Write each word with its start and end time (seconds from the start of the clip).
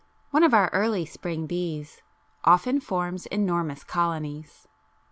D, 0.31 0.31
24, 0.31 0.31
25), 0.31 0.33
one 0.33 0.43
of 0.43 0.53
our 0.55 0.69
early 0.73 1.05
spring 1.05 1.45
bees, 1.45 2.01
often 2.43 2.79
forms 2.79 3.27
enormous 3.27 3.83
colonies. 3.83 4.67